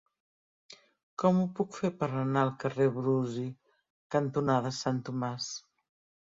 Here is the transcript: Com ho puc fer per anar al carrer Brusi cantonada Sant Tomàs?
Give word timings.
Com 1.23 1.41
ho 1.41 1.43
puc 1.59 1.77
fer 1.79 1.91
per 1.99 2.09
anar 2.21 2.43
al 2.45 2.53
carrer 2.63 2.87
Brusi 2.95 3.45
cantonada 4.17 4.73
Sant 4.79 5.05
Tomàs? 5.13 5.53